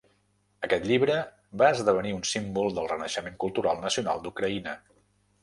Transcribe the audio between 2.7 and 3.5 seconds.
del renaixement